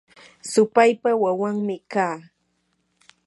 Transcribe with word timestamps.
supaypa 0.51 1.09
wawanmi 1.23 1.75
kaa. 1.91 2.17